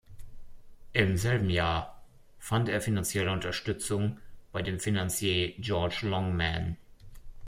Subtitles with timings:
[0.93, 2.01] Im selben Jahr
[2.39, 4.17] fand er finanzielle Unterstützung
[4.51, 6.75] bei dem Finanzier George Longman.